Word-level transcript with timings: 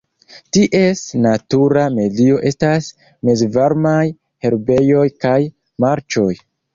Ties 0.55 1.01
natura 1.25 1.83
medio 1.97 2.39
estas 2.51 2.87
mezvarmaj 3.29 3.99
herbejoj 4.47 5.05
kaj 5.27 5.35
marĉoj. 5.87 6.31